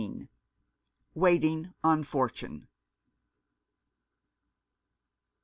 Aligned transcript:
WAITING 1.13 1.75
ON 1.83 2.03
FORTUNE. 2.03 2.67